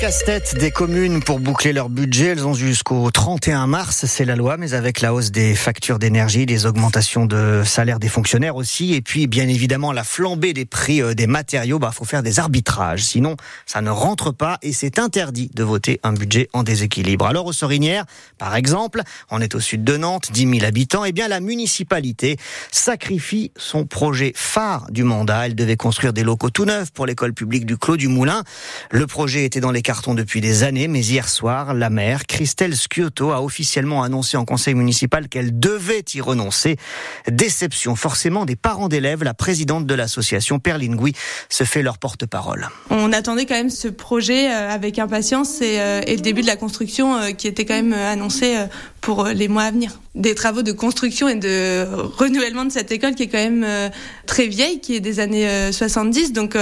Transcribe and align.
casse-tête 0.00 0.56
des 0.58 0.70
communes 0.70 1.22
pour 1.22 1.40
boucler 1.40 1.74
leur 1.74 1.90
budget, 1.90 2.28
elles 2.28 2.46
ont 2.46 2.54
jusqu'au 2.54 3.10
31 3.10 3.66
mars, 3.66 4.06
c'est 4.06 4.24
la 4.24 4.34
loi, 4.34 4.56
mais 4.56 4.72
avec 4.72 5.02
la 5.02 5.12
hausse 5.12 5.30
des 5.30 5.54
factures 5.54 5.98
d'énergie, 5.98 6.46
des 6.46 6.64
augmentations 6.64 7.26
de 7.26 7.62
salaire 7.66 7.98
des 7.98 8.08
fonctionnaires 8.08 8.56
aussi, 8.56 8.94
et 8.94 9.02
puis 9.02 9.26
bien 9.26 9.46
évidemment 9.46 9.92
la 9.92 10.02
flambée 10.02 10.54
des 10.54 10.64
prix 10.64 11.02
euh, 11.02 11.12
des 11.12 11.26
matériaux, 11.26 11.78
bah 11.78 11.90
faut 11.92 12.06
faire 12.06 12.22
des 12.22 12.38
arbitrages, 12.38 13.02
sinon 13.02 13.36
ça 13.66 13.82
ne 13.82 13.90
rentre 13.90 14.32
pas 14.32 14.56
et 14.62 14.72
c'est 14.72 14.98
interdit 14.98 15.50
de 15.52 15.62
voter 15.62 16.00
un 16.02 16.14
budget 16.14 16.48
en 16.54 16.62
déséquilibre. 16.62 17.26
Alors 17.26 17.44
aux 17.44 17.52
Sorinières, 17.52 18.06
par 18.38 18.56
exemple, 18.56 19.02
on 19.30 19.42
est 19.42 19.54
au 19.54 19.60
sud 19.60 19.84
de 19.84 19.98
Nantes, 19.98 20.30
10 20.32 20.60
000 20.60 20.64
habitants, 20.64 21.04
et 21.04 21.10
eh 21.10 21.12
bien 21.12 21.28
la 21.28 21.40
municipalité 21.40 22.38
sacrifie 22.70 23.52
son 23.58 23.84
projet 23.84 24.32
phare 24.34 24.86
du 24.90 25.04
mandat. 25.04 25.44
Elle 25.44 25.54
devait 25.54 25.76
construire 25.76 26.14
des 26.14 26.22
locaux 26.22 26.48
tout 26.48 26.64
neufs 26.64 26.90
pour 26.90 27.04
l'école 27.04 27.34
publique 27.34 27.66
du 27.66 27.76
Clos 27.76 27.98
du 27.98 28.08
Moulin. 28.08 28.44
Le 28.90 29.06
projet 29.06 29.44
était 29.44 29.60
dans 29.60 29.72
les 29.72 29.82
cartons 29.90 30.14
depuis 30.14 30.40
des 30.40 30.62
années, 30.62 30.86
mais 30.86 31.00
hier 31.00 31.28
soir, 31.28 31.74
la 31.74 31.90
maire, 31.90 32.24
Christelle 32.28 32.76
Sciotto, 32.76 33.32
a 33.32 33.42
officiellement 33.42 34.04
annoncé 34.04 34.36
en 34.36 34.44
conseil 34.44 34.74
municipal 34.74 35.28
qu'elle 35.28 35.58
devait 35.58 36.04
y 36.14 36.20
renoncer. 36.20 36.76
Déception 37.28 37.96
forcément 37.96 38.44
des 38.44 38.54
parents 38.54 38.88
d'élèves. 38.88 39.24
La 39.24 39.34
présidente 39.34 39.86
de 39.86 39.94
l'association, 39.96 40.60
Perline 40.60 40.94
Gouy, 40.94 41.12
se 41.48 41.64
fait 41.64 41.82
leur 41.82 41.98
porte-parole. 41.98 42.68
On 42.90 43.12
attendait 43.12 43.46
quand 43.46 43.56
même 43.56 43.68
ce 43.68 43.88
projet 43.88 44.48
euh, 44.48 44.70
avec 44.70 45.00
impatience 45.00 45.60
et, 45.60 45.80
euh, 45.80 46.02
et 46.06 46.14
le 46.14 46.22
début 46.22 46.42
de 46.42 46.46
la 46.46 46.54
construction 46.54 47.16
euh, 47.16 47.30
qui 47.32 47.48
était 47.48 47.64
quand 47.64 47.74
même 47.74 47.92
annoncé 47.92 48.58
pour 49.00 49.24
les 49.26 49.48
mois 49.48 49.64
à 49.64 49.70
venir. 49.70 49.98
Des 50.14 50.34
travaux 50.34 50.62
de 50.62 50.72
construction 50.72 51.28
et 51.28 51.36
de 51.36 51.86
renouvellement 52.18 52.64
de 52.64 52.72
cette 52.72 52.90
école 52.92 53.14
qui 53.14 53.24
est 53.24 53.28
quand 53.28 53.38
même 53.38 53.66
très 54.26 54.46
vieille, 54.46 54.80
qui 54.80 54.96
est 54.96 55.00
des 55.00 55.20
années 55.20 55.70
70. 55.70 56.32
Donc 56.32 56.56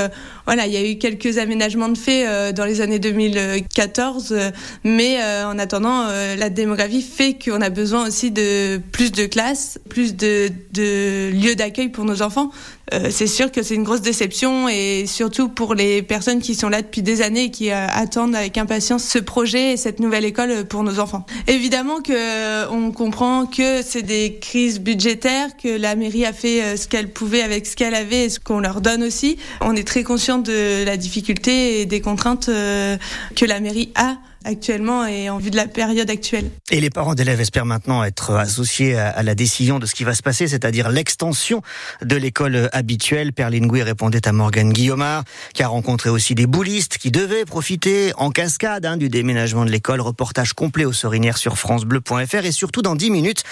voilà, 0.45 0.67
il 0.67 0.73
y 0.73 0.77
a 0.77 0.87
eu 0.87 0.99
quelques 0.99 1.39
aménagements 1.39 1.89
de 1.89 1.97
fait 1.97 2.53
dans 2.53 2.65
les 2.65 2.81
années 2.81 2.99
2014. 2.99 4.37
Mais 4.85 5.19
euh, 5.21 5.47
en 5.47 5.59
attendant, 5.59 6.07
euh, 6.09 6.37
la 6.37 6.51
démographie 6.51 7.03
fait 7.03 7.37
qu'on 7.43 7.61
a 7.61 7.71
besoin 7.71 8.07
aussi 8.07 8.31
de 8.31 8.81
plus 8.93 9.13
de 9.13 9.27
classes, 9.27 9.79
plus 9.89 10.17
de, 10.17 10.51
de 10.73 11.31
lieux 11.33 11.55
d'accueil 11.55 11.89
pour 11.89 12.05
nos 12.05 12.23
enfants. 12.23 12.51
Euh, 12.93 13.09
c'est 13.11 13.27
sûr 13.27 13.53
que 13.53 13.63
c'est 13.63 13.75
une 13.75 13.83
grosse 13.83 14.01
déception 14.01 14.69
et 14.69 15.05
surtout 15.07 15.49
pour 15.49 15.75
les 15.75 16.03
personnes 16.03 16.41
qui 16.41 16.55
sont 16.55 16.69
là 16.69 16.83
depuis 16.83 17.03
des 17.03 17.23
années 17.23 17.45
et 17.45 17.51
qui 17.51 17.71
attendent 17.71 18.35
avec 18.35 18.57
impatience 18.59 19.05
ce 19.05 19.19
projet 19.19 19.73
et 19.73 19.77
cette 19.77 20.01
nouvelle 20.01 20.25
école 20.25 20.65
pour 20.65 20.83
nos 20.83 21.01
enfants. 21.01 21.27
Évidemment 21.47 22.01
que 22.01 22.69
on 22.71 22.91
comprend 22.93 23.47
que 23.47 23.83
c'est 23.83 24.03
des 24.03 24.39
crises 24.41 24.81
budgétaires, 24.81 25.57
que 25.57 25.69
la 25.69 25.97
mairie 25.97 26.25
a 26.25 26.33
fait 26.33 26.77
ce 26.77 26.89
qu'elle 26.89 27.11
pouvait 27.11 27.43
avec 27.43 27.67
ce 27.67 27.77
qu'elle 27.77 27.95
avait 27.95 28.25
et 28.25 28.29
ce 28.29 28.41
qu'on 28.41 28.61
leur 28.61 28.81
donne 28.81 29.03
aussi. 29.03 29.39
On 29.61 29.77
est 29.77 29.87
très 29.87 30.03
conscient 30.03 30.39
de 30.39 30.85
la 30.85 30.97
difficulté 30.97 31.81
et 31.81 31.87
des 31.87 32.01
contraintes 32.01 32.47
que 32.47 33.45
la 33.45 33.61
mairie 33.61 33.93
a 33.95 34.17
actuellement 34.45 35.07
et 35.07 35.31
en 35.31 35.39
vue 35.39 35.51
de 35.51 35.57
la 35.57 35.67
période 35.67 36.11
actuelle. 36.11 36.51
Et 36.71 36.81
les 36.81 36.91
parents 36.91 37.15
d'élèves 37.15 37.41
espèrent 37.41 37.67
maintenant 37.67 38.05
être 38.05 38.35
associés 38.35 38.97
à, 38.97 39.23
la 39.23 39.35
décision 39.35 39.79
de 39.79 39.87
ce 39.87 39.95
qui 39.95 40.05
va 40.05 40.15
se 40.15 40.23
passer, 40.23 40.49
c'est-à-dire 40.49 40.89
l'extension 40.89 41.63
de 42.03 42.17
l'école 42.17 42.69
habituelle. 42.73 43.33
Perlingui 43.33 43.83
répondait 43.83 44.27
à 44.27 44.33
Morgane 44.33 44.73
Guillaumard, 44.73 45.25
qui 45.55 45.63
a 45.63 45.69
rencontré 45.69 46.11
aussi 46.11 46.35
des 46.35 46.47
boulistes 46.47 46.99
qui 46.99 47.11
devaient 47.11 47.45
profiter 47.45 48.13
en 48.17 48.31
cascade 48.31 48.87
hein, 48.87 48.97
du 48.97 49.09
déménagement 49.09 49.65
de 49.65 49.71
l'école. 49.71 50.01
Reportage 50.01 50.53
complet 50.53 50.85
aux 50.85 50.93
Sorinières 50.93 51.39
sur 51.39 51.59
francebleu.fr 51.59 52.45
et 52.45 52.53
surtout 52.53 52.83
dans 52.83 52.95
10 52.95 53.11
minutes, 53.11 53.43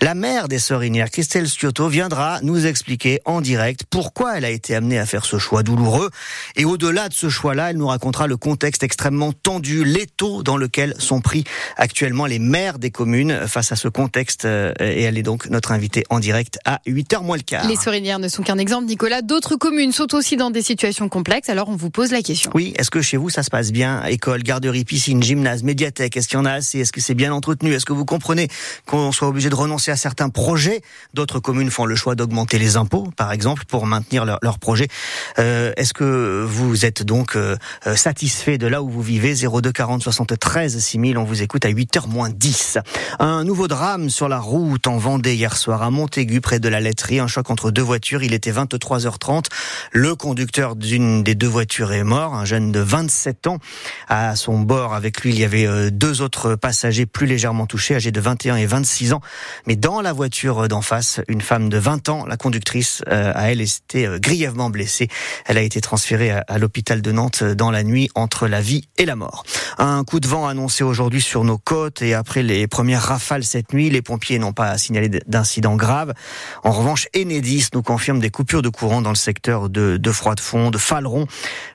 la 0.00 0.14
mère 0.14 0.48
des 0.48 0.58
Sorinières, 0.58 1.10
Christelle 1.10 1.48
Stiotto, 1.48 1.88
viendra 1.88 2.40
nous 2.42 2.66
expliquer 2.66 3.20
en 3.24 3.40
direct 3.40 3.82
pourquoi 3.90 4.36
elle 4.36 4.44
a 4.44 4.50
été 4.50 4.74
amenée 4.74 4.98
à 4.98 5.06
faire 5.06 5.24
ce 5.24 5.38
choix 5.38 5.62
douloureux. 5.62 6.10
Et 6.56 6.64
au-delà 6.64 7.08
de 7.08 7.14
ce 7.14 7.28
choix-là, 7.28 7.70
elle 7.70 7.76
nous 7.76 7.86
racontera 7.86 8.26
le 8.26 8.36
contexte 8.36 8.82
extrêmement 8.82 9.32
tendu, 9.32 9.84
l'état 9.84 10.12
dans 10.44 10.56
lequel 10.56 10.94
sont 10.98 11.20
pris 11.20 11.44
actuellement 11.76 12.26
les 12.26 12.38
maires 12.38 12.78
des 12.78 12.90
communes 12.90 13.46
face 13.48 13.72
à 13.72 13.76
ce 13.76 13.88
contexte. 13.88 14.44
Euh, 14.44 14.72
et 14.78 15.02
elle 15.02 15.18
est 15.18 15.22
donc 15.22 15.48
notre 15.48 15.72
invitée 15.72 16.04
en 16.10 16.20
direct 16.20 16.58
à 16.64 16.80
8h 16.86 17.22
moins 17.24 17.36
le 17.36 17.42
quart. 17.42 17.66
Les 17.66 17.76
Sorinières 17.76 18.18
ne 18.18 18.28
sont 18.28 18.42
qu'un 18.42 18.58
exemple, 18.58 18.86
Nicolas. 18.86 19.22
D'autres 19.22 19.56
communes 19.56 19.92
sont 19.92 20.14
aussi 20.14 20.36
dans 20.36 20.50
des 20.50 20.62
situations 20.62 21.08
complexes. 21.08 21.48
Alors 21.48 21.68
on 21.68 21.76
vous 21.76 21.90
pose 21.90 22.12
la 22.12 22.22
question. 22.22 22.50
Oui, 22.54 22.74
est-ce 22.78 22.90
que 22.90 23.00
chez 23.00 23.16
vous 23.16 23.30
ça 23.30 23.42
se 23.42 23.50
passe 23.50 23.72
bien? 23.72 24.04
École, 24.04 24.42
garderie, 24.42 24.84
piscine, 24.84 25.22
gymnase, 25.22 25.62
médiathèque, 25.62 26.16
est-ce 26.16 26.28
qu'il 26.28 26.38
y 26.38 26.40
en 26.40 26.44
a 26.44 26.52
assez? 26.52 26.80
Est-ce 26.80 26.92
que 26.92 27.00
c'est 27.00 27.14
bien 27.14 27.32
entretenu? 27.32 27.72
Est-ce 27.72 27.86
que 27.86 27.92
vous 27.92 28.04
comprenez 28.04 28.48
qu'on 28.86 29.12
soit 29.12 29.28
obligé 29.28 29.48
de 29.48 29.54
renoncer 29.54 29.81
à 29.90 29.96
certains 29.96 30.28
projets 30.28 30.82
D'autres 31.14 31.40
communes 31.40 31.70
font 31.70 31.84
le 31.84 31.94
choix 31.94 32.14
d'augmenter 32.14 32.58
les 32.58 32.76
impôts, 32.76 33.08
par 33.16 33.32
exemple, 33.32 33.64
pour 33.66 33.86
maintenir 33.86 34.24
leurs 34.24 34.38
leur 34.42 34.58
projets. 34.58 34.88
Euh, 35.38 35.72
est-ce 35.76 35.92
que 35.92 36.44
vous 36.46 36.84
êtes 36.84 37.02
donc 37.02 37.36
euh, 37.36 37.56
satisfait 37.96 38.58
de 38.58 38.66
là 38.66 38.82
où 38.82 38.88
vous 38.88 39.02
vivez? 39.02 39.34
02 39.34 39.72
40 39.72 40.02
73 40.02 40.78
6000. 40.78 41.18
On 41.18 41.24
vous 41.24 41.42
écoute 41.42 41.64
à 41.64 41.70
8h 41.70 42.08
moins 42.08 42.30
10. 42.30 42.78
Un 43.18 43.44
nouveau 43.44 43.68
drame 43.68 44.10
sur 44.10 44.28
la 44.28 44.38
route 44.38 44.86
en 44.86 44.96
Vendée 44.96 45.34
hier 45.34 45.56
soir 45.56 45.82
à 45.82 45.90
Montaigu, 45.90 46.40
près 46.40 46.60
de 46.60 46.68
la 46.68 46.80
laiterie. 46.80 47.20
Un 47.20 47.26
choc 47.26 47.50
entre 47.50 47.70
deux 47.70 47.82
voitures. 47.82 48.22
Il 48.22 48.34
était 48.34 48.52
23h30. 48.52 49.46
Le 49.92 50.14
conducteur 50.14 50.76
d'une 50.76 51.22
des 51.22 51.34
deux 51.34 51.48
voitures 51.48 51.92
est 51.92 52.04
mort. 52.04 52.34
Un 52.34 52.44
jeune 52.44 52.72
de 52.72 52.80
27 52.80 53.46
ans. 53.46 53.58
À 54.08 54.36
son 54.36 54.60
bord, 54.60 54.94
avec 54.94 55.20
lui, 55.22 55.30
il 55.30 55.38
y 55.38 55.44
avait 55.44 55.66
euh, 55.66 55.90
deux 55.90 56.22
autres 56.22 56.54
passagers 56.54 57.06
plus 57.06 57.26
légèrement 57.26 57.66
touchés, 57.66 57.94
âgés 57.94 58.12
de 58.12 58.20
21 58.20 58.56
et 58.56 58.66
26 58.66 59.12
ans. 59.12 59.20
Dans 59.76 60.00
la 60.00 60.12
voiture 60.12 60.68
d'en 60.68 60.82
face, 60.82 61.20
une 61.28 61.40
femme 61.40 61.68
de 61.68 61.78
20 61.78 62.08
ans, 62.08 62.26
la 62.26 62.36
conductrice, 62.36 63.02
euh, 63.08 63.32
a 63.34 63.50
elle 63.50 63.60
été 63.60 64.06
euh, 64.06 64.18
grièvement 64.18 64.70
blessée. 64.70 65.08
Elle 65.46 65.58
a 65.58 65.62
été 65.62 65.80
transférée 65.80 66.30
à 66.30 66.58
l'hôpital 66.58 67.02
de 67.02 67.12
Nantes 67.12 67.42
dans 67.42 67.70
la 67.70 67.82
nuit 67.82 68.08
entre 68.14 68.48
la 68.48 68.60
vie 68.60 68.88
et 68.98 69.04
la 69.04 69.16
mort. 69.16 69.44
Un 69.78 70.04
coup 70.04 70.20
de 70.20 70.28
vent 70.28 70.46
annoncé 70.46 70.84
aujourd'hui 70.84 71.20
sur 71.20 71.44
nos 71.44 71.58
côtes 71.58 72.02
et 72.02 72.14
après 72.14 72.42
les 72.42 72.66
premières 72.66 73.02
rafales 73.02 73.44
cette 73.44 73.72
nuit, 73.72 73.90
les 73.90 74.02
pompiers 74.02 74.38
n'ont 74.38 74.52
pas 74.52 74.76
signalé 74.78 75.08
d'incidents 75.08 75.76
graves. 75.76 76.12
En 76.64 76.72
revanche, 76.72 77.08
Enedis 77.16 77.68
nous 77.74 77.82
confirme 77.82 78.20
des 78.20 78.30
coupures 78.30 78.62
de 78.62 78.68
courant 78.68 79.02
dans 79.02 79.10
le 79.10 79.16
secteur 79.16 79.68
de, 79.68 79.96
de 79.96 80.12
Froid-de-Fond, 80.12 80.70
de 80.70 80.78
Faleron. 80.78 81.26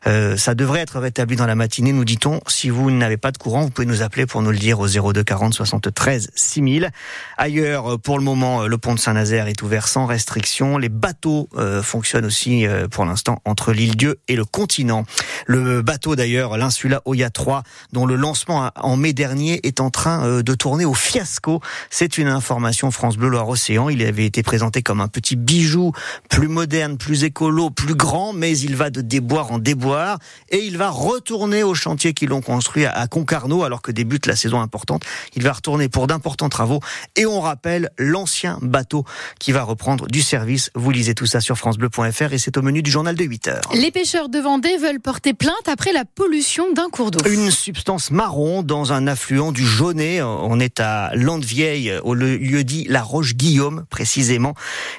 Euh, 0.08 0.38
ça 0.38 0.56
devrait 0.56 0.82
être 0.82 1.00
rétabli 1.00 1.36
dans 1.36 1.46
la 1.46 1.56
matinée, 1.56 1.94
nous 1.94 2.06
dit-on. 2.06 2.40
Si 2.48 2.70
vous 2.70 2.92
n'avez 2.92 3.18
pas 3.18 3.32
de 3.32 3.38
courant, 3.38 3.62
vous 3.62 3.70
pouvez 3.70 3.88
nous 3.88 4.02
appeler 4.02 4.26
pour 4.26 4.42
nous 4.42 4.52
le 4.52 4.58
dire 4.58 4.80
au 4.80 4.88
02 4.88 5.24
40 5.24 5.54
73 5.54 6.30
6000. 6.36 6.92
Ailleurs, 7.38 7.87
pour 8.04 8.18
le 8.18 8.24
moment, 8.24 8.68
le 8.68 8.78
pont 8.78 8.94
de 8.94 9.00
Saint-Nazaire 9.00 9.48
est 9.48 9.62
ouvert 9.62 9.88
sans 9.88 10.06
restriction. 10.06 10.78
Les 10.78 10.90
bateaux 10.90 11.48
euh, 11.56 11.82
fonctionnent 11.82 12.26
aussi 12.26 12.66
euh, 12.66 12.88
pour 12.88 13.06
l'instant 13.06 13.42
entre 13.46 13.72
l'île 13.72 13.96
Dieu 13.96 14.20
et 14.28 14.36
le 14.36 14.46
continent. 14.46 15.06
Le 15.46 15.82
bateau 15.82 16.16
d'ailleurs, 16.16 16.58
l'Insula 16.58 17.02
Oya 17.06 17.30
3, 17.30 17.64
dont 17.94 18.06
le 18.06 18.16
lancement 18.16 18.72
en 18.76 18.98
mai 18.98 19.14
dernier 19.14 19.66
est 19.66 19.80
en 19.80 19.90
train 19.90 20.26
euh, 20.26 20.44
de 20.44 20.54
tourner 20.54 20.86
au 20.86 20.94
fiasco. 20.94 21.62
C'est 21.90 22.18
une 22.18 22.28
information 22.28 22.92
France 22.92 23.18
Bleu 23.18 23.30
Loire-Océan. 23.30 23.90
Il 23.90 24.04
avait 24.04 24.26
été 24.26 24.44
présenté 24.44 24.82
comme 24.82 25.02
un 25.02 25.08
petit 25.08 25.36
bijou 25.36 25.92
plus 26.30 26.48
moderne, 26.48 26.98
plus 26.98 27.24
écolo, 27.24 27.70
plus 27.70 27.96
grand, 27.96 28.34
mais 28.34 28.58
il 28.58 28.76
va 28.76 28.90
de 28.90 29.02
déboire 29.02 29.52
en 29.52 29.60
déboire 29.60 30.20
et 30.50 30.60
il 30.60 30.78
va 30.78 30.90
retourner 30.90 31.64
au 31.64 31.76
chantier 31.76 32.14
qu'ils 32.14 32.30
l'ont 32.30 32.42
construit 32.42 32.86
à 32.86 33.08
Concarneau 33.08 33.64
alors 33.64 33.82
que 33.82 33.92
débute 33.92 34.26
la 34.26 34.36
saison 34.36 34.60
importante. 34.60 35.04
Il 35.36 35.44
va 35.44 35.54
retourner 35.54 35.90
pour 35.90 36.08
d'importants 36.08 36.50
travaux 36.50 36.80
et 37.16 37.26
on 37.26 37.42
rappelle 37.42 37.77
l'ancien 37.98 38.60
bateau 38.62 39.06
qui 39.40 39.52
va 39.52 39.64
reprendre 39.64 40.08
du 40.08 40.22
service. 40.22 40.72
Vous 40.76 40.92
lisez 40.92 41.16
tout 41.16 41.26
ça 41.26 41.42
sur 41.42 41.58
francebleu.fr 41.58 42.34
et 42.34 42.38
c'est 42.38 42.58
au 42.58 42.62
menu 42.62 42.82
du 42.82 42.92
journal 42.92 43.16
de 43.16 43.24
8 43.24 43.48
heures. 43.48 43.62
Les 43.74 43.92
pêcheurs 43.92 44.30
de 44.30 44.40
Vendée 44.40 44.78
veulent 44.78 45.00
porter 45.00 45.34
plainte 45.34 45.68
après 45.68 45.94
la 45.94 46.06
pollution 46.06 46.72
d'un 46.74 46.90
cours 46.90 47.12
d'eau. 47.12 47.20
Une 47.30 47.52
substance 47.52 48.12
marron 48.12 48.64
dans 48.64 48.94
un 48.94 49.08
affluent 49.08 49.52
du 49.52 49.66
Jaunet. 49.66 50.22
On 50.22 50.60
est 50.60 50.80
à 50.80 51.12
Landevieille, 51.14 51.94
au 52.04 52.14
lieu 52.14 52.64
dit 52.64 52.86
La 52.90 53.02
Roche-Guillaume, 53.02 53.86
précisément. 53.90 54.54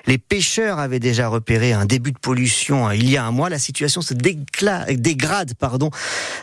Les 0.07 0.19
pêcheurs 0.19 0.79
avaient 0.79 1.01
déjà 1.01 1.29
repéré 1.29 1.73
un 1.73 1.85
début 1.87 2.13
de 2.13 2.19
pollution 2.19 2.87
hein, 2.87 2.95
il 2.95 3.09
y 3.11 3.17
a 3.17 3.25
un 3.25 3.31
mois. 3.31 3.49
La 3.49 3.59
situation 3.59 4.03
se 4.03 4.15
dégrade, 4.15 5.55
pardon, 5.55 5.91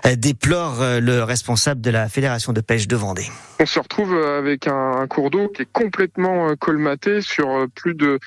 euh, 0.05 0.15
déplore 0.15 0.81
euh, 0.81 0.99
le 0.99 1.23
responsable 1.23 1.81
de 1.81 1.89
la 1.89 2.09
Fédération 2.09 2.53
de 2.53 2.61
pêche 2.61 2.88
de 2.88 2.95
Vendée. 2.95 3.27
On 3.59 3.65
se 3.65 3.79
retrouve 3.79 4.13
avec 4.13 4.67
un 4.67 5.07
cours 5.07 5.29
d'eau 5.29 5.47
qui 5.47 5.61
est 5.61 5.67
complètement 5.71 6.25
euh, 6.25 6.56
colmaté 6.56 7.22
sur 7.22 7.68
plus 7.75 7.95
de 7.95 8.19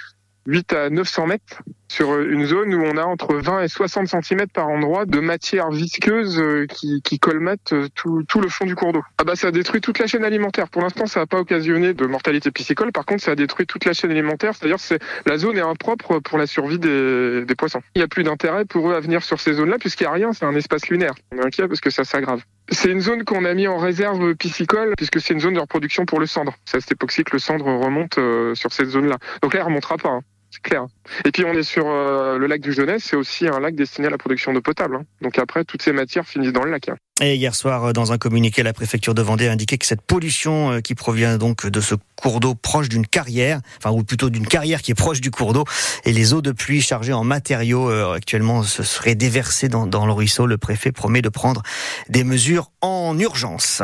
8 0.46 0.72
à 0.72 0.90
900 0.90 1.26
mètres 1.26 1.62
sur 1.90 2.18
une 2.20 2.44
zone 2.46 2.74
où 2.74 2.82
on 2.82 2.96
a 2.96 3.02
entre 3.02 3.34
20 3.34 3.62
et 3.62 3.68
60 3.68 4.08
cm 4.08 4.46
par 4.48 4.68
endroit 4.68 5.06
de 5.06 5.20
matière 5.20 5.70
visqueuse 5.70 6.38
euh, 6.38 6.66
qui, 6.66 7.00
qui 7.02 7.18
colmate 7.18 7.72
euh, 7.72 7.88
tout, 7.94 8.22
tout, 8.28 8.40
le 8.40 8.48
fond 8.48 8.64
du 8.64 8.74
cours 8.74 8.92
d'eau. 8.92 9.02
Ah 9.18 9.24
bah 9.24 9.36
ça 9.36 9.48
a 9.48 9.50
détruit 9.50 9.80
toute 9.80 9.98
la 9.98 10.06
chaîne 10.06 10.24
alimentaire. 10.24 10.68
Pour 10.68 10.82
l'instant, 10.82 11.06
ça 11.06 11.20
n'a 11.20 11.26
pas 11.26 11.38
occasionné 11.38 11.94
de 11.94 12.06
mortalité 12.06 12.50
piscicole. 12.50 12.92
Par 12.92 13.06
contre, 13.06 13.22
ça 13.22 13.32
a 13.32 13.34
détruit 13.36 13.66
toute 13.66 13.84
la 13.84 13.92
chaîne 13.92 14.10
alimentaire. 14.10 14.54
C'est-à-dire 14.54 14.80
c'est 14.80 15.00
la 15.26 15.38
zone 15.38 15.56
est 15.56 15.62
impropre 15.62 16.18
pour 16.20 16.38
la 16.38 16.46
survie 16.46 16.78
des, 16.78 17.44
des 17.44 17.54
poissons. 17.54 17.80
Il 17.94 17.98
n'y 17.98 18.04
a 18.04 18.08
plus 18.08 18.22
d'intérêt 18.22 18.64
pour 18.64 18.90
eux 18.90 18.94
à 18.94 19.00
venir 19.00 19.22
sur 19.22 19.40
ces 19.40 19.54
zones-là 19.54 19.78
puisqu'il 19.78 20.04
n'y 20.04 20.08
a 20.08 20.12
rien. 20.12 20.32
C'est 20.32 20.46
un 20.46 20.54
espace 20.54 20.88
lunaire. 20.88 21.14
On 21.32 21.38
est 21.38 21.46
inquiet 21.46 21.68
parce 21.68 21.80
que 21.80 21.90
ça 21.90 22.04
s'aggrave. 22.04 22.42
C'est 22.70 22.90
une 22.90 23.00
zone 23.00 23.24
qu'on 23.24 23.44
a 23.44 23.54
mis 23.54 23.66
en 23.66 23.78
réserve 23.78 24.34
piscicole 24.34 24.94
puisque 24.96 25.20
c'est 25.20 25.32
une 25.32 25.40
zone 25.40 25.54
de 25.54 25.60
reproduction 25.60 26.04
pour 26.04 26.20
le 26.20 26.26
cendre. 26.26 26.54
C'est 26.64 26.76
à 26.76 26.80
cette 26.80 26.92
époque-ci 26.92 27.24
que 27.24 27.32
le 27.32 27.38
cendre 27.38 27.64
remonte 27.64 28.18
euh, 28.18 28.54
sur 28.54 28.72
cette 28.72 28.88
zone-là. 28.88 29.16
Donc 29.42 29.54
là, 29.54 29.60
il 29.60 29.62
remontera 29.64 29.96
pas. 29.96 30.10
Hein 30.10 30.22
c'est 30.50 30.62
clair. 30.62 30.86
Et 31.24 31.32
puis 31.32 31.44
on 31.44 31.52
est 31.52 31.62
sur 31.62 31.86
euh, 31.86 32.38
le 32.38 32.46
lac 32.46 32.60
du 32.60 32.72
Jeunesse, 32.72 33.04
c'est 33.04 33.16
aussi 33.16 33.46
un 33.46 33.60
lac 33.60 33.74
destiné 33.74 34.06
à 34.06 34.10
la 34.10 34.18
production 34.18 34.52
d'eau 34.52 34.60
potable. 34.60 34.96
Hein. 34.96 35.04
Donc 35.20 35.38
après, 35.38 35.64
toutes 35.64 35.82
ces 35.82 35.92
matières 35.92 36.26
finissent 36.26 36.52
dans 36.52 36.64
le 36.64 36.70
lac. 36.70 36.88
Hein. 36.88 36.96
Et 37.20 37.34
hier 37.34 37.52
soir, 37.52 37.86
euh, 37.86 37.92
dans 37.92 38.12
un 38.12 38.18
communiqué, 38.18 38.62
la 38.62 38.72
préfecture 38.72 39.12
de 39.12 39.22
Vendée 39.22 39.48
a 39.48 39.52
indiqué 39.52 39.76
que 39.76 39.86
cette 39.86 40.02
pollution 40.02 40.70
euh, 40.70 40.80
qui 40.80 40.94
provient 40.94 41.36
donc 41.36 41.66
de 41.66 41.80
ce 41.80 41.96
cours 42.14 42.38
d'eau 42.38 42.54
proche 42.54 42.88
d'une 42.88 43.08
carrière, 43.08 43.60
enfin 43.78 43.90
ou 43.90 44.04
plutôt 44.04 44.30
d'une 44.30 44.46
carrière 44.46 44.82
qui 44.82 44.92
est 44.92 44.94
proche 44.94 45.20
du 45.20 45.32
cours 45.32 45.52
d'eau, 45.52 45.64
et 46.04 46.12
les 46.12 46.32
eaux 46.32 46.42
de 46.42 46.52
pluie 46.52 46.80
chargées 46.80 47.12
en 47.12 47.24
matériaux 47.24 47.90
actuellement 47.90 48.64
se 48.64 48.82
seraient 48.82 49.14
déversées 49.14 49.68
dans, 49.68 49.86
dans, 49.86 50.04
le 50.04 50.12
ruisseau. 50.12 50.46
Le 50.46 50.58
préfet 50.58 50.90
promet 50.90 51.22
de 51.22 51.28
prendre 51.28 51.62
des 52.08 52.24
mesures 52.24 52.70
en 52.80 53.16
urgence. 53.18 53.82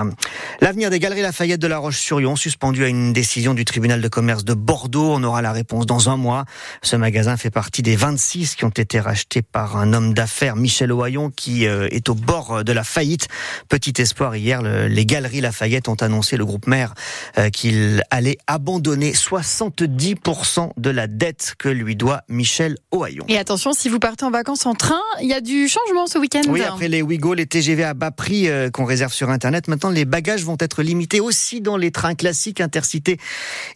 L'avenir 0.61 0.91
des 0.91 0.99
galeries 0.99 1.23
Lafayette 1.23 1.61
de 1.61 1.69
La 1.69 1.79
Roche-sur-Yon 1.79 2.35
suspendu 2.35 2.85
à 2.85 2.89
une 2.89 3.13
décision 3.13 3.55
du 3.55 3.65
tribunal 3.65 4.01
de 4.01 4.09
commerce 4.09 4.45
de 4.45 4.55
Bordeaux. 4.55 5.13
On 5.13 5.23
aura 5.23 5.43
la 5.43 5.53
réponse 5.53 5.87
dans 5.87 6.09
un 6.09 6.17
mois. 6.17 6.45
Ce 6.83 6.97
magasin 6.97 7.37
fait 7.37 7.51
partie 7.51 7.83
des 7.83 7.95
26 7.95 8.57
qui 8.57 8.65
ont 8.65 8.71
été 8.71 8.99
rachetés 8.99 9.43
par 9.43 9.77
un 9.77 9.93
homme 9.93 10.13
d'affaires, 10.13 10.57
Michel 10.57 10.93
Ohaillon, 10.93 11.31
qui 11.31 11.67
euh, 11.67 11.89
est 11.91 12.09
au 12.09 12.15
bord 12.15 12.65
de 12.65 12.73
la 12.73 12.83
faillite. 12.83 13.24
Petit 13.69 13.95
espoir 14.01 14.37
hier, 14.37 14.63
les 14.63 15.07
Galeries 15.07 15.41
Lafayette 15.41 15.89
ont 15.89 15.95
annoncé, 15.95 16.37
le 16.37 16.45
groupe 16.45 16.67
maire, 16.67 16.95
euh, 17.39 17.51
qu'il 17.51 18.03
allait 18.11 18.39
abandonner 18.47 19.13
70% 19.13 20.71
de 20.77 20.91
la 20.91 21.07
dette 21.07 21.55
que 21.59 21.69
lui 21.69 21.97
doit 21.97 22.23
Michel 22.29 22.77
Ohaillon. 22.91 23.25
Et 23.29 23.39
attention, 23.39 23.73
si 23.73 23.89
vous 23.89 23.99
partez 23.99 24.25
en 24.25 24.31
vacances 24.31 24.67
en 24.67 24.75
train, 24.75 25.01
il 25.21 25.29
y 25.29 25.33
a 25.33 25.41
du 25.41 25.69
changement 25.69 26.07
ce 26.07 26.19
week-end. 26.19 26.43
Oui, 26.49 26.63
après 26.63 26.89
les 26.89 27.03
Ouigo, 27.03 27.35
les 27.35 27.47
TGV 27.47 27.85
à 27.85 27.95
bas 27.95 28.11
prix 28.11 28.49
euh, 28.49 28.71
qu'on 28.71 28.85
réserve 28.85 29.13
sur 29.13 29.31
Internet, 29.31 29.69
maintenant 29.69 29.91
les 29.91 30.05
bagages 30.05 30.45
vont 30.45 30.57
être 30.61 30.83
limités 30.83 31.21
aussi 31.21 31.61
dans 31.61 31.77
les 31.77 31.91
trains 31.91 32.15
classiques 32.15 32.61
intercités 32.61 33.19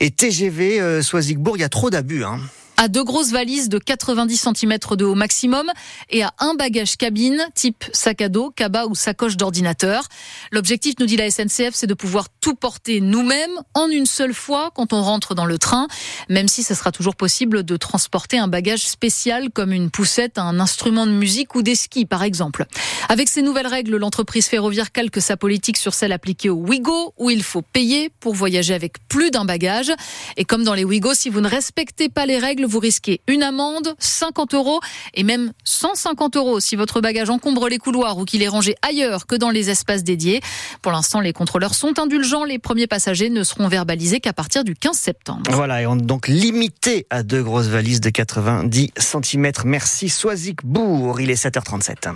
et 0.00 0.10
TGV. 0.10 0.80
Euh, 0.80 1.02
Soisigbourg, 1.02 1.56
il 1.56 1.60
y 1.60 1.64
a 1.64 1.68
trop 1.68 1.90
d'abus. 1.90 2.24
Hein 2.24 2.40
à 2.78 2.86
deux 2.86 3.02
grosses 3.02 3.32
valises 3.32 3.68
de 3.68 3.78
90 3.78 4.48
cm 4.54 4.78
de 4.96 5.04
haut 5.04 5.16
maximum 5.16 5.68
et 6.10 6.22
à 6.22 6.32
un 6.38 6.54
bagage 6.54 6.96
cabine 6.96 7.44
type 7.54 7.84
sac 7.92 8.22
à 8.22 8.28
dos, 8.28 8.50
cabas 8.50 8.86
ou 8.86 8.94
sacoche 8.94 9.36
d'ordinateur. 9.36 10.04
L'objectif, 10.52 10.94
nous 11.00 11.06
dit 11.06 11.16
la 11.16 11.28
SNCF, 11.28 11.72
c'est 11.72 11.88
de 11.88 11.94
pouvoir 11.94 12.28
tout 12.40 12.54
porter 12.54 13.00
nous-mêmes 13.00 13.50
en 13.74 13.88
une 13.88 14.06
seule 14.06 14.32
fois 14.32 14.70
quand 14.74 14.92
on 14.92 15.02
rentre 15.02 15.34
dans 15.34 15.44
le 15.44 15.58
train, 15.58 15.88
même 16.28 16.46
si 16.46 16.62
ce 16.62 16.74
sera 16.74 16.92
toujours 16.92 17.16
possible 17.16 17.64
de 17.64 17.76
transporter 17.76 18.38
un 18.38 18.46
bagage 18.46 18.86
spécial 18.86 19.50
comme 19.50 19.72
une 19.72 19.90
poussette, 19.90 20.38
un 20.38 20.60
instrument 20.60 21.06
de 21.06 21.12
musique 21.12 21.56
ou 21.56 21.62
des 21.62 21.74
skis 21.74 22.06
par 22.06 22.22
exemple. 22.22 22.64
Avec 23.08 23.28
ces 23.28 23.42
nouvelles 23.42 23.66
règles, 23.66 23.96
l'entreprise 23.96 24.46
ferroviaire 24.46 24.92
calque 24.92 25.20
sa 25.20 25.36
politique 25.36 25.78
sur 25.78 25.94
celle 25.94 26.12
appliquée 26.12 26.48
au 26.48 26.56
Ouigo 26.56 27.12
où 27.16 27.28
il 27.28 27.42
faut 27.42 27.62
payer 27.62 28.10
pour 28.20 28.34
voyager 28.34 28.74
avec 28.74 29.04
plus 29.08 29.32
d'un 29.32 29.44
bagage. 29.44 29.90
Et 30.36 30.44
comme 30.44 30.62
dans 30.62 30.74
les 30.74 30.84
Ouigo, 30.84 31.12
si 31.12 31.28
vous 31.28 31.40
ne 31.40 31.48
respectez 31.48 32.08
pas 32.08 32.24
les 32.24 32.38
règles, 32.38 32.67
vous 32.68 32.78
risquez 32.78 33.20
une 33.26 33.42
amende, 33.42 33.94
50 33.98 34.54
euros 34.54 34.80
et 35.14 35.24
même 35.24 35.52
150 35.64 36.36
euros 36.36 36.60
si 36.60 36.76
votre 36.76 37.00
bagage 37.00 37.30
encombre 37.30 37.68
les 37.68 37.78
couloirs 37.78 38.18
ou 38.18 38.24
qu'il 38.24 38.42
est 38.42 38.48
rangé 38.48 38.76
ailleurs 38.82 39.26
que 39.26 39.34
dans 39.34 39.50
les 39.50 39.70
espaces 39.70 40.04
dédiés. 40.04 40.40
Pour 40.82 40.92
l'instant, 40.92 41.20
les 41.20 41.32
contrôleurs 41.32 41.74
sont 41.74 41.98
indulgents. 41.98 42.44
Les 42.44 42.58
premiers 42.58 42.86
passagers 42.86 43.30
ne 43.30 43.42
seront 43.42 43.68
verbalisés 43.68 44.20
qu'à 44.20 44.32
partir 44.32 44.64
du 44.64 44.74
15 44.74 44.96
septembre. 44.96 45.50
Voilà, 45.50 45.82
et 45.82 45.86
on 45.86 45.96
donc 45.96 46.28
limité 46.28 47.06
à 47.10 47.22
deux 47.22 47.42
grosses 47.42 47.66
valises 47.66 48.00
de 48.00 48.10
90 48.10 48.90
cm. 48.96 49.52
Merci 49.64 50.08
Soisic 50.08 50.64
Bourg, 50.64 51.20
il 51.20 51.30
est 51.30 51.42
7h37. 51.42 52.08